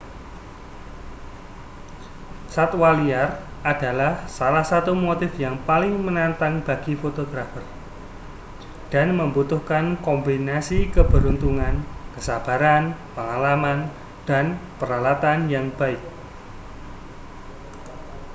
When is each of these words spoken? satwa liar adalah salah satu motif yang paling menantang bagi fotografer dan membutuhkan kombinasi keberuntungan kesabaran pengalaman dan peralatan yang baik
satwa 2.53 2.89
liar 2.99 3.29
adalah 3.71 4.11
salah 4.37 4.65
satu 4.71 4.91
motif 5.05 5.29
yang 5.45 5.55
paling 5.67 5.93
menantang 6.05 6.55
bagi 6.67 6.93
fotografer 7.01 7.61
dan 8.93 9.07
membutuhkan 9.19 9.85
kombinasi 10.05 10.79
keberuntungan 10.95 11.75
kesabaran 12.17 12.83
pengalaman 13.15 13.79
dan 14.29 14.45
peralatan 14.81 15.39
yang 15.53 15.67
baik 15.79 16.01